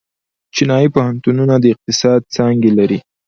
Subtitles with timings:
[0.55, 2.99] چینايي پوهنتونونه د اقتصاد څانګې لري.